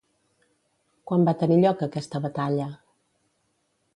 [1.11, 2.67] Quan va tenir lloc aquesta batalla?